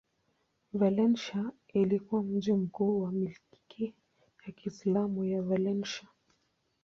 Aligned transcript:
Valencia 0.73 1.51
ilikuwa 1.73 2.23
mji 2.23 2.53
mkuu 2.53 3.01
wa 3.01 3.11
milki 3.11 3.93
ya 4.45 4.51
Kiislamu 4.53 5.25
ya 5.25 5.41
Valencia. 5.41 6.07